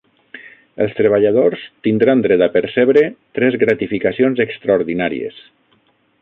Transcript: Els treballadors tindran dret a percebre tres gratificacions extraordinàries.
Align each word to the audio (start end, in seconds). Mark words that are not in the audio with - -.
Els 0.85 0.93
treballadors 0.99 1.65
tindran 1.87 2.23
dret 2.27 2.43
a 2.45 2.49
percebre 2.55 3.05
tres 3.41 3.59
gratificacions 3.65 4.43
extraordinàries. 4.49 5.41